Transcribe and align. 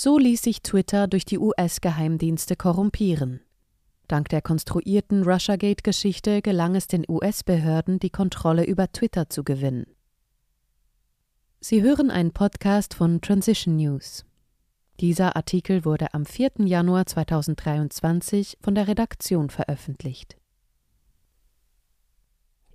So 0.00 0.16
ließ 0.16 0.42
sich 0.42 0.62
Twitter 0.62 1.08
durch 1.08 1.24
die 1.24 1.40
US-Geheimdienste 1.40 2.54
korrumpieren. 2.54 3.40
Dank 4.06 4.28
der 4.28 4.40
konstruierten 4.40 5.24
Russiagate-Geschichte 5.24 6.40
gelang 6.40 6.76
es 6.76 6.86
den 6.86 7.04
US-Behörden, 7.08 7.98
die 7.98 8.10
Kontrolle 8.10 8.64
über 8.64 8.92
Twitter 8.92 9.28
zu 9.28 9.42
gewinnen. 9.42 9.86
Sie 11.58 11.82
hören 11.82 12.12
einen 12.12 12.30
Podcast 12.30 12.94
von 12.94 13.20
Transition 13.20 13.74
News. 13.74 14.24
Dieser 15.00 15.34
Artikel 15.34 15.84
wurde 15.84 16.14
am 16.14 16.26
4. 16.26 16.52
Januar 16.58 17.06
2023 17.06 18.58
von 18.60 18.76
der 18.76 18.86
Redaktion 18.86 19.50
veröffentlicht. 19.50 20.37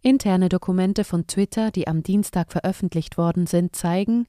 Interne 0.06 0.50
Dokumente 0.50 1.06
von 1.06 1.28
Twitter, 1.28 1.72
die 1.72 1.88
am 1.88 2.04
Dienstag 2.04 2.52
veröffentlicht 2.52 3.18
worden 3.18 3.48
sind, 3.48 3.74
zeigen, 3.74 4.28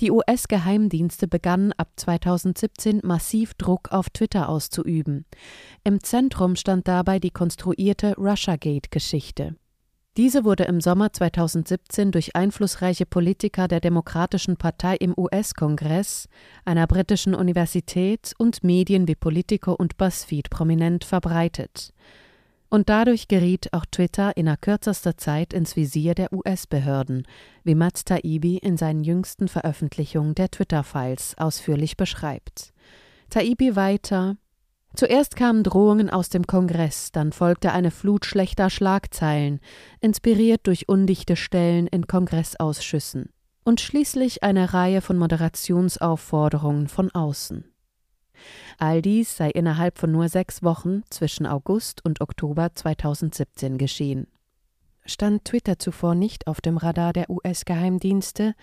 die 0.00 0.10
US-Geheimdienste 0.10 1.28
begannen 1.28 1.74
ab 1.74 1.88
2017 1.96 3.02
massiv 3.04 3.52
Druck 3.52 3.92
auf 3.92 4.08
Twitter 4.08 4.48
auszuüben. 4.48 5.26
Im 5.84 6.02
Zentrum 6.02 6.56
stand 6.56 6.88
dabei 6.88 7.18
die 7.18 7.30
konstruierte 7.30 8.14
Russiagate-Geschichte. 8.16 9.56
Diese 10.16 10.44
wurde 10.44 10.64
im 10.64 10.80
Sommer 10.80 11.12
2017 11.12 12.12
durch 12.12 12.34
einflussreiche 12.34 13.04
Politiker 13.04 13.68
der 13.68 13.80
Demokratischen 13.80 14.56
Partei 14.56 14.96
im 14.96 15.14
US-Kongress, 15.16 16.28
einer 16.64 16.86
britischen 16.86 17.34
Universität 17.34 18.32
und 18.38 18.64
Medien 18.64 19.06
wie 19.06 19.16
Politico 19.16 19.72
und 19.72 19.98
BuzzFeed 19.98 20.48
prominent 20.48 21.04
verbreitet. 21.04 21.92
Und 22.70 22.88
dadurch 22.88 23.26
geriet 23.26 23.72
auch 23.72 23.84
Twitter 23.84 24.36
in 24.36 24.48
kürzester 24.60 25.16
Zeit 25.16 25.52
ins 25.52 25.74
Visier 25.74 26.14
der 26.14 26.32
US-Behörden, 26.32 27.26
wie 27.64 27.74
Matt 27.74 28.06
Taibbi 28.06 28.58
in 28.58 28.76
seinen 28.76 29.02
jüngsten 29.02 29.48
Veröffentlichungen 29.48 30.36
der 30.36 30.52
Twitter-Files 30.52 31.36
ausführlich 31.36 31.96
beschreibt. 31.96 32.72
Taibbi 33.28 33.74
weiter 33.74 34.36
Zuerst 34.94 35.36
kamen 35.36 35.62
Drohungen 35.62 36.10
aus 36.10 36.30
dem 36.30 36.46
Kongress, 36.46 37.12
dann 37.12 37.32
folgte 37.32 37.72
eine 37.72 37.90
Flut 37.92 38.24
schlechter 38.24 38.70
Schlagzeilen, 38.70 39.60
inspiriert 40.00 40.66
durch 40.66 40.88
undichte 40.88 41.36
Stellen 41.36 41.86
in 41.86 42.08
Kongressausschüssen, 42.08 43.30
und 43.62 43.80
schließlich 43.80 44.42
eine 44.42 44.74
Reihe 44.74 45.00
von 45.00 45.16
Moderationsaufforderungen 45.16 46.88
von 46.88 47.10
außen. 47.12 47.69
All 48.78 49.02
dies 49.02 49.36
sei 49.36 49.50
innerhalb 49.50 49.98
von 49.98 50.10
nur 50.12 50.28
sechs 50.28 50.62
Wochen 50.62 51.02
zwischen 51.10 51.46
August 51.46 52.04
und 52.04 52.20
Oktober 52.20 52.74
2017 52.74 53.78
geschehen. 53.78 54.26
Stand 55.04 55.44
Twitter 55.44 55.78
zuvor 55.78 56.14
nicht 56.14 56.46
auf 56.46 56.60
dem 56.60 56.76
Radar 56.76 57.12
der 57.12 57.30
US-Geheimdienste, 57.30 58.54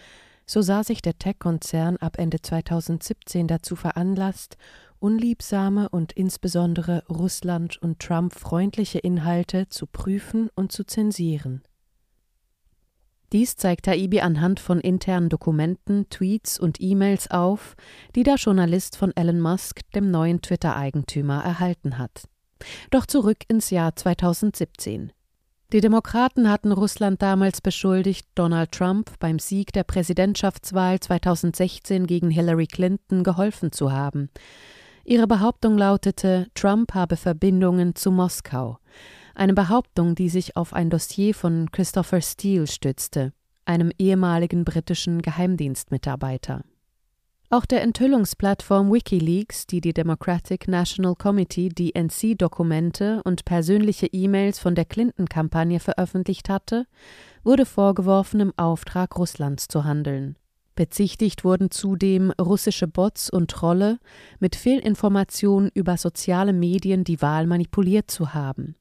so 0.45 0.61
sah 0.61 0.83
sich 0.83 1.01
der 1.01 1.17
Tech-Konzern 1.17 1.97
ab 1.97 2.17
Ende 2.17 2.41
2017 2.41 3.47
dazu 3.47 3.75
veranlasst, 3.75 4.55
unliebsame 4.99 5.89
und 5.89 6.13
insbesondere 6.13 7.03
Russland 7.09 7.77
und 7.81 7.99
Trump 7.99 8.33
freundliche 8.33 8.99
Inhalte 8.99 9.67
zu 9.69 9.85
prüfen 9.85 10.49
und 10.55 10.71
zu 10.71 10.85
zensieren. 10.85 11.63
Dies 13.33 13.57
zeigt 13.57 13.85
Taibbi 13.85 14.21
anhand 14.21 14.61
von 14.61 14.79
internen 14.79 15.27
Dokumenten, 15.27 16.09
Tweets 16.09 16.57
und 16.57 16.79
E-Mails 16.79 17.29
auf, 17.29 17.75
die 18.15 18.23
der 18.23 18.35
Journalist 18.35 18.95
von 18.95 19.13
Elon 19.17 19.41
Musk, 19.41 19.81
dem 19.93 20.11
neuen 20.11 20.41
Twitter-Eigentümer, 20.41 21.43
erhalten 21.43 21.97
hat. 21.97 22.23
Doch 22.89 23.05
zurück 23.05 23.39
ins 23.49 23.69
Jahr 23.69 23.95
2017. 23.95 25.11
Die 25.73 25.81
Demokraten 25.81 26.49
hatten 26.49 26.71
Russland 26.71 27.21
damals 27.21 27.59
beschuldigt, 27.59 28.25
Donald 28.35 28.71
Trump 28.71 29.11
beim 29.19 29.39
Sieg 29.39 29.73
der 29.73 29.83
Präsidentschaftswahl 29.83 31.01
2016 31.01 32.07
gegen 32.07 32.29
Hillary 32.29 32.67
Clinton 32.67 33.25
geholfen 33.25 33.73
zu 33.73 33.91
haben. 33.91 34.29
Ihre 35.03 35.27
Behauptung 35.27 35.77
lautete, 35.77 36.47
Trump 36.55 36.93
habe 36.93 37.17
Verbindungen 37.17 37.95
zu 37.95 38.11
Moskau 38.11 38.79
eine 39.37 39.53
Behauptung, 39.53 40.15
die 40.15 40.29
sich 40.29 40.57
auf 40.57 40.73
ein 40.73 40.89
Dossier 40.89 41.33
von 41.33 41.71
Christopher 41.71 42.21
Steele 42.21 42.67
stützte, 42.67 43.33
einem 43.65 43.91
ehemaligen 43.97 44.65
britischen 44.65 45.21
Geheimdienstmitarbeiter. 45.21 46.63
Auch 47.49 47.65
der 47.65 47.81
Enthüllungsplattform 47.81 48.91
Wikileaks, 48.91 49.67
die 49.67 49.79
die 49.79 49.93
Democratic 49.93 50.67
National 50.67 51.15
Committee 51.15 51.69
DNC-Dokumente 51.69 53.21
und 53.23 53.45
persönliche 53.45 54.07
E-Mails 54.07 54.59
von 54.59 54.75
der 54.75 54.83
Clinton-Kampagne 54.83 55.79
veröffentlicht 55.79 56.49
hatte, 56.49 56.87
wurde 57.45 57.65
vorgeworfen, 57.65 58.41
im 58.41 58.53
Auftrag 58.57 59.17
Russlands 59.17 59.69
zu 59.69 59.85
handeln. 59.85 60.35
Bezichtigt 60.75 61.45
wurden 61.45 61.71
zudem 61.71 62.31
russische 62.31 62.87
Bots 62.87 63.29
und 63.29 63.49
Trolle, 63.49 63.99
mit 64.39 64.57
Fehlinformationen 64.57 65.71
über 65.73 65.95
soziale 65.95 66.51
Medien 66.51 67.05
die 67.05 67.21
Wahl 67.21 67.47
manipuliert 67.47 68.11
zu 68.11 68.33
haben. 68.33 68.75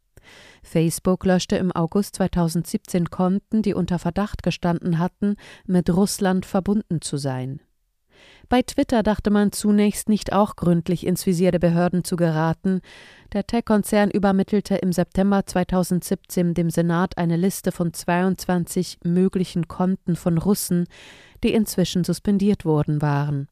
Facebook 0.63 1.25
löschte 1.25 1.57
im 1.57 1.73
August 1.73 2.17
2017 2.17 3.11
Konten, 3.11 3.63
die 3.63 3.75
unter 3.75 3.99
Verdacht 3.99 4.43
gestanden 4.43 4.99
hatten, 4.99 5.37
mit 5.67 5.91
Russland 5.91 6.47
verbunden 6.47 7.01
zu 7.01 7.17
sein. 7.17 7.61
Bei 8.49 8.63
Twitter 8.63 9.03
dachte 9.03 9.31
man 9.31 9.53
zunächst 9.53 10.09
nicht 10.09 10.33
auch 10.33 10.57
gründlich 10.57 11.07
ins 11.07 11.27
Visier 11.27 11.51
der 11.51 11.59
Behörden 11.59 12.05
zu 12.05 12.17
geraten. 12.17 12.81
Der 13.33 13.47
Tech-Konzern 13.47 14.11
übermittelte 14.11 14.77
im 14.77 14.93
September 14.93 15.45
2017 15.45 16.55
dem 16.55 16.71
Senat 16.71 17.19
eine 17.19 17.37
Liste 17.37 17.73
von 17.73 17.93
22 17.93 18.99
möglichen 19.05 19.67
Konten 19.67 20.15
von 20.15 20.39
Russen, 20.39 20.87
die 21.43 21.53
inzwischen 21.53 22.05
suspendiert 22.05 22.65
worden 22.65 23.03
waren. 23.03 23.49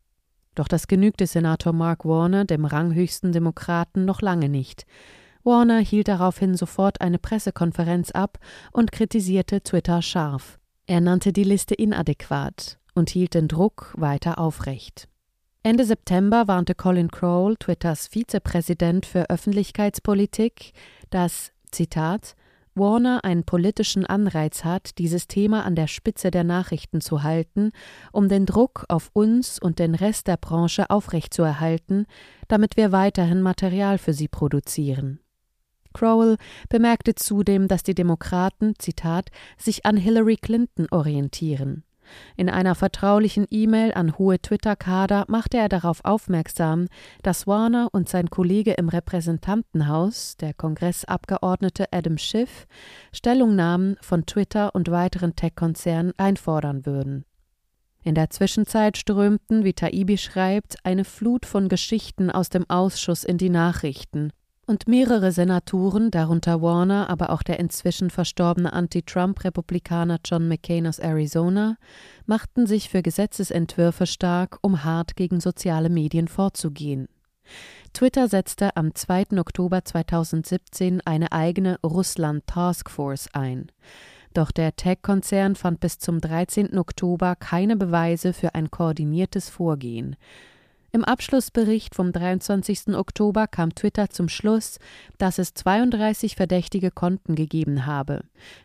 Doch 0.54 0.68
das 0.68 0.86
genügte 0.86 1.26
Senator 1.26 1.72
Mark 1.72 2.04
Warner, 2.04 2.44
dem 2.44 2.64
ranghöchsten 2.64 3.32
Demokraten, 3.32 4.04
noch 4.04 4.22
lange 4.22 4.48
nicht. 4.48 4.86
Warner 5.44 5.78
hielt 5.78 6.08
daraufhin 6.08 6.54
sofort 6.54 7.00
eine 7.00 7.18
Pressekonferenz 7.18 8.10
ab 8.10 8.38
und 8.72 8.92
kritisierte 8.92 9.62
Twitter 9.62 10.02
scharf. 10.02 10.58
Er 10.86 11.00
nannte 11.00 11.32
die 11.32 11.44
Liste 11.44 11.74
inadäquat 11.74 12.78
und 12.94 13.10
hielt 13.10 13.34
den 13.34 13.48
Druck 13.48 13.94
weiter 13.96 14.38
aufrecht. 14.38 15.08
Ende 15.62 15.84
September 15.84 16.46
warnte 16.46 16.74
Colin 16.74 17.10
Crowell, 17.10 17.56
Twitters 17.56 18.08
Vizepräsident 18.08 19.06
für 19.06 19.30
Öffentlichkeitspolitik, 19.30 20.72
dass, 21.10 21.52
Zitat, 21.70 22.36
Warner 22.74 23.24
einen 23.24 23.44
politischen 23.44 24.04
Anreiz 24.04 24.64
hat, 24.64 24.98
dieses 24.98 25.28
Thema 25.28 25.64
an 25.64 25.76
der 25.76 25.86
Spitze 25.86 26.30
der 26.30 26.44
Nachrichten 26.44 27.00
zu 27.00 27.22
halten, 27.22 27.70
um 28.12 28.28
den 28.28 28.46
Druck 28.46 28.84
auf 28.88 29.10
uns 29.12 29.58
und 29.58 29.78
den 29.78 29.94
Rest 29.94 30.26
der 30.26 30.36
Branche 30.36 30.90
aufrechtzuerhalten, 30.90 32.06
damit 32.48 32.76
wir 32.76 32.90
weiterhin 32.90 33.42
Material 33.42 33.98
für 33.98 34.12
sie 34.12 34.28
produzieren. 34.28 35.20
Crowell 35.94 36.36
bemerkte 36.68 37.14
zudem, 37.14 37.68
dass 37.68 37.82
die 37.82 37.94
Demokraten, 37.94 38.74
Zitat, 38.78 39.30
sich 39.56 39.86
an 39.86 39.96
Hillary 39.96 40.36
Clinton 40.36 40.86
orientieren. 40.90 41.84
In 42.36 42.50
einer 42.50 42.74
vertraulichen 42.74 43.46
E-Mail 43.50 43.92
an 43.94 44.18
hohe 44.18 44.38
Twitter-Kader 44.38 45.24
machte 45.28 45.56
er 45.56 45.68
darauf 45.68 46.04
aufmerksam, 46.04 46.88
dass 47.22 47.46
Warner 47.46 47.88
und 47.92 48.08
sein 48.08 48.30
Kollege 48.30 48.72
im 48.72 48.88
Repräsentantenhaus, 48.88 50.36
der 50.36 50.54
Kongressabgeordnete 50.54 51.86
Adam 51.92 52.18
Schiff, 52.18 52.66
Stellungnahmen 53.12 53.96
von 54.00 54.26
Twitter 54.26 54.74
und 54.74 54.90
weiteren 54.90 55.36
Tech-Konzernen 55.36 56.12
einfordern 56.16 56.86
würden. 56.86 57.24
In 58.02 58.14
der 58.14 58.28
Zwischenzeit 58.28 58.98
strömten, 58.98 59.64
wie 59.64 59.72
Taibi 59.72 60.18
schreibt, 60.18 60.76
eine 60.84 61.04
Flut 61.04 61.46
von 61.46 61.70
Geschichten 61.70 62.30
aus 62.30 62.50
dem 62.50 62.68
Ausschuss 62.68 63.24
in 63.24 63.38
die 63.38 63.48
Nachrichten 63.48 64.30
und 64.66 64.88
mehrere 64.88 65.32
Senatoren, 65.32 66.10
darunter 66.10 66.62
Warner, 66.62 67.10
aber 67.10 67.30
auch 67.30 67.42
der 67.42 67.58
inzwischen 67.58 68.10
verstorbene 68.10 68.72
Anti-Trump-Republikaner 68.72 70.20
John 70.24 70.48
McCain 70.48 70.86
aus 70.86 70.98
Arizona, 70.98 71.76
machten 72.26 72.66
sich 72.66 72.88
für 72.88 73.02
Gesetzesentwürfe 73.02 74.06
stark, 74.06 74.58
um 74.62 74.84
hart 74.84 75.16
gegen 75.16 75.40
soziale 75.40 75.88
Medien 75.88 76.28
vorzugehen. 76.28 77.08
Twitter 77.92 78.28
setzte 78.28 78.76
am 78.76 78.94
2. 78.94 79.38
Oktober 79.38 79.84
2017 79.84 81.00
eine 81.04 81.32
eigene 81.32 81.78
Russland 81.82 82.46
Task 82.46 82.90
Force 82.90 83.28
ein. 83.32 83.70
Doch 84.32 84.50
der 84.50 84.74
Tech-Konzern 84.74 85.54
fand 85.54 85.78
bis 85.78 85.98
zum 85.98 86.20
13. 86.20 86.76
Oktober 86.76 87.36
keine 87.36 87.76
Beweise 87.76 88.32
für 88.32 88.54
ein 88.54 88.70
koordiniertes 88.70 89.48
Vorgehen. 89.48 90.16
Im 90.94 91.04
Abschlussbericht 91.04 91.96
vom 91.96 92.12
23. 92.12 92.94
Oktober 92.94 93.48
kam 93.48 93.74
Twitter 93.74 94.10
zum 94.10 94.28
Schluss, 94.28 94.78
dass 95.18 95.40
es 95.40 95.52
32 95.52 96.36
verdächtige 96.36 96.92
Konten 96.92 97.34
gegeben 97.34 97.84
habe. 97.84 98.20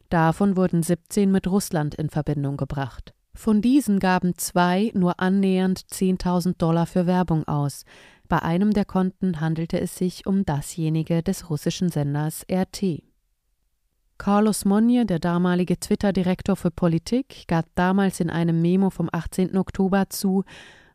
Davon 0.09 0.55
wurden 0.55 0.83
17 0.83 1.31
mit 1.31 1.47
Russland 1.47 1.95
in 1.95 2.11
Verbindung 2.11 2.55
gebracht. 2.55 3.15
Von 3.33 3.63
diesen 3.63 3.97
gaben 3.97 4.37
zwei 4.37 4.91
nur 4.93 5.19
annähernd 5.19 5.79
10.000 5.79 6.59
Dollar 6.59 6.85
für 6.85 7.07
Werbung 7.07 7.47
aus. 7.47 7.83
Bei 8.27 8.43
einem 8.43 8.73
der 8.73 8.85
Konten 8.85 9.41
handelte 9.41 9.81
es 9.81 9.95
sich 9.95 10.27
um 10.27 10.45
dasjenige 10.45 11.23
des 11.23 11.49
russischen 11.49 11.89
Senders 11.89 12.45
RT. 12.47 13.01
Carlos 14.19 14.65
Monje, 14.65 15.07
der 15.07 15.17
damalige 15.17 15.79
Twitter-Direktor 15.79 16.55
für 16.55 16.69
Politik, 16.69 17.47
gab 17.47 17.65
damals 17.73 18.19
in 18.19 18.29
einem 18.29 18.61
Memo 18.61 18.91
vom 18.91 19.09
18. 19.11 19.57
Oktober 19.57 20.11
zu, 20.11 20.43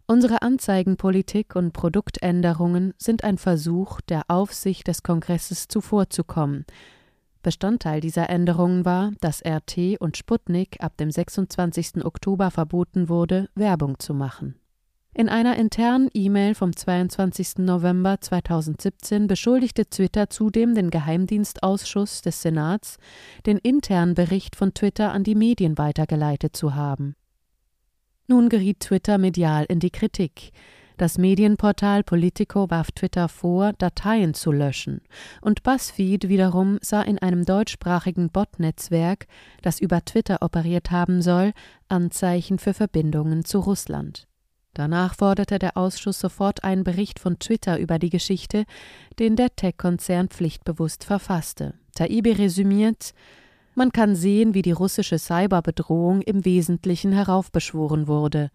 Unsere 0.06 0.42
Anzeigenpolitik 0.42 1.56
und 1.56 1.72
Produktänderungen 1.72 2.92
sind 2.98 3.24
ein 3.24 3.38
Versuch, 3.38 4.02
der 4.02 4.24
Aufsicht 4.28 4.86
des 4.86 5.02
Kongresses 5.02 5.66
zuvorzukommen. 5.66 6.66
Bestandteil 7.42 8.02
dieser 8.02 8.28
Änderungen 8.28 8.84
war, 8.84 9.12
dass 9.22 9.42
RT 9.42 9.98
und 10.00 10.18
Sputnik 10.18 10.76
ab 10.80 10.98
dem 10.98 11.10
26. 11.10 12.04
Oktober 12.04 12.50
verboten 12.50 13.08
wurde, 13.08 13.48
Werbung 13.54 13.98
zu 13.98 14.12
machen. 14.12 14.56
In 15.14 15.30
einer 15.30 15.56
internen 15.56 16.10
E-Mail 16.12 16.54
vom 16.54 16.76
22. 16.76 17.58
November 17.58 18.20
2017 18.20 19.26
beschuldigte 19.26 19.86
Twitter 19.86 20.28
zudem 20.28 20.74
den 20.74 20.90
Geheimdienstausschuss 20.90 22.20
des 22.20 22.42
Senats, 22.42 22.98
den 23.46 23.56
internen 23.56 24.14
Bericht 24.14 24.54
von 24.54 24.74
Twitter 24.74 25.12
an 25.12 25.24
die 25.24 25.36
Medien 25.36 25.78
weitergeleitet 25.78 26.56
zu 26.56 26.74
haben. 26.74 27.14
Nun 28.26 28.48
geriet 28.48 28.80
Twitter 28.80 29.18
medial 29.18 29.66
in 29.68 29.80
die 29.80 29.90
Kritik. 29.90 30.52
Das 30.96 31.18
Medienportal 31.18 32.04
Politico 32.04 32.70
warf 32.70 32.90
Twitter 32.92 33.28
vor, 33.28 33.72
Dateien 33.74 34.32
zu 34.32 34.52
löschen, 34.52 35.02
und 35.42 35.62
BuzzFeed 35.62 36.28
wiederum 36.28 36.78
sah 36.80 37.02
in 37.02 37.18
einem 37.18 37.44
deutschsprachigen 37.44 38.30
Bot-Netzwerk, 38.30 39.26
das 39.60 39.80
über 39.80 40.04
Twitter 40.04 40.38
operiert 40.40 40.90
haben 40.90 41.20
soll, 41.20 41.52
Anzeichen 41.88 42.58
für 42.58 42.74
Verbindungen 42.74 43.44
zu 43.44 43.58
Russland. 43.58 44.26
Danach 44.72 45.16
forderte 45.16 45.58
der 45.58 45.76
Ausschuss 45.76 46.18
sofort 46.18 46.64
einen 46.64 46.84
Bericht 46.84 47.18
von 47.18 47.38
Twitter 47.38 47.78
über 47.78 47.98
die 47.98 48.10
Geschichte, 48.10 48.64
den 49.18 49.36
der 49.36 49.54
Tech-Konzern 49.54 50.28
pflichtbewusst 50.28 51.04
verfasste. 51.04 51.74
Taibbi 51.94 52.32
resümiert 52.32 53.14
man 53.74 53.92
kann 53.92 54.14
sehen, 54.14 54.54
wie 54.54 54.62
die 54.62 54.72
russische 54.72 55.18
Cyberbedrohung 55.18 56.22
im 56.22 56.44
Wesentlichen 56.44 57.12
heraufbeschworen 57.12 58.06
wurde, 58.06 58.50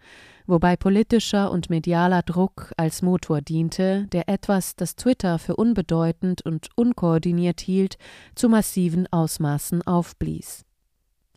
wobei 0.48 0.75
politischer 0.75 1.51
und 1.51 1.69
medialer 1.69 2.24
Druck 2.24 2.71
als 2.77 3.01
Motor 3.01 3.42
diente, 3.42 4.07
der 4.12 4.30
etwas, 4.30 4.75
das 4.75 4.95
Twitter 4.95 5.39
für 5.39 5.56
unbedeutend 5.56 6.45
und 6.45 6.69
unkoordiniert 6.75 7.62
hielt, 7.62 7.98
zu 8.36 8.50
massiven 8.50 9.07
Ausmaßen 9.12 9.86
aufblies. 9.86 10.66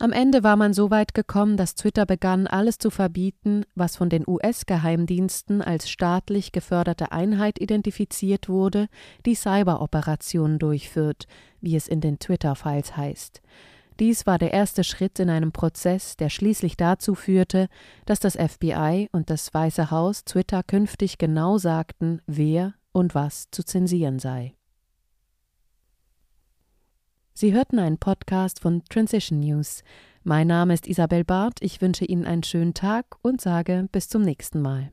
Am 0.02 0.10
Ende 0.10 0.42
war 0.42 0.56
man 0.56 0.72
so 0.72 0.90
weit 0.90 1.14
gekommen, 1.14 1.56
dass 1.56 1.76
Twitter 1.76 2.06
begann, 2.06 2.48
alles 2.48 2.78
zu 2.78 2.90
verbieten, 2.90 3.64
was 3.76 3.94
von 3.94 4.08
den 4.08 4.24
US-Geheimdiensten 4.26 5.62
als 5.62 5.88
staatlich 5.88 6.50
geförderte 6.50 7.12
Einheit 7.12 7.60
identifiziert 7.60 8.48
wurde, 8.48 8.88
die 9.26 9.36
Cyberoperationen 9.36 10.58
durchführt, 10.58 11.28
wie 11.60 11.76
es 11.76 11.86
in 11.86 12.00
den 12.00 12.18
Twitter-Files 12.18 12.96
heißt. 12.96 13.42
Dies 14.00 14.26
war 14.26 14.38
der 14.38 14.52
erste 14.52 14.84
Schritt 14.84 15.18
in 15.18 15.30
einem 15.30 15.52
Prozess, 15.52 16.16
der 16.16 16.30
schließlich 16.30 16.76
dazu 16.76 17.14
führte, 17.14 17.68
dass 18.06 18.20
das 18.20 18.36
FBI 18.36 19.08
und 19.12 19.30
das 19.30 19.52
Weiße 19.52 19.90
Haus 19.90 20.24
Twitter 20.24 20.62
künftig 20.62 21.18
genau 21.18 21.58
sagten, 21.58 22.20
wer 22.26 22.74
und 22.92 23.14
was 23.14 23.50
zu 23.50 23.64
zensieren 23.64 24.18
sei. 24.18 24.54
Sie 27.34 27.52
hörten 27.52 27.78
einen 27.78 27.98
Podcast 27.98 28.60
von 28.60 28.84
Transition 28.84 29.40
News. 29.40 29.82
Mein 30.22 30.46
Name 30.46 30.74
ist 30.74 30.86
Isabel 30.86 31.24
Barth, 31.24 31.60
ich 31.60 31.80
wünsche 31.80 32.04
Ihnen 32.04 32.26
einen 32.26 32.42
schönen 32.42 32.74
Tag 32.74 33.16
und 33.22 33.40
sage 33.40 33.88
bis 33.90 34.08
zum 34.08 34.22
nächsten 34.22 34.60
Mal. 34.60 34.92